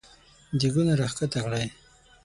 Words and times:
دېګونه 0.59 0.93
راکښته 0.99 1.39
کړی! 1.45 1.65